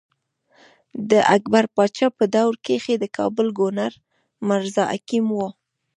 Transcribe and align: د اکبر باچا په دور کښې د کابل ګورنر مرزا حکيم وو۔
د 1.09 1.11
اکبر 1.35 1.63
باچا 1.75 2.07
په 2.17 2.23
دور 2.35 2.53
کښې 2.65 2.95
د 2.99 3.05
کابل 3.17 3.47
ګورنر 3.59 3.93
مرزا 4.47 4.83
حکيم 4.93 5.25
وو۔ 5.35 5.47